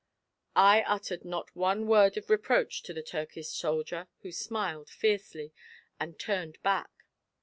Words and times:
I 0.55 0.81
uttered 0.87 1.23
not 1.25 1.55
one 1.55 1.85
word 1.85 2.17
of 2.17 2.31
reproach 2.31 2.81
to 2.85 2.91
the 2.95 3.03
Turkish 3.03 3.49
soldier, 3.49 4.07
who 4.23 4.31
smiled 4.31 4.89
fiercely, 4.89 5.53
and 5.99 6.17
turned 6.17 6.57
back. 6.63 6.89